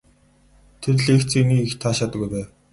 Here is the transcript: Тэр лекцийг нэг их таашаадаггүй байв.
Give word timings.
Тэр 0.81 0.95
лекцийг 1.07 1.45
нэг 1.49 1.61
их 1.65 1.73
таашаадаггүй 1.81 2.29
байв. 2.33 2.47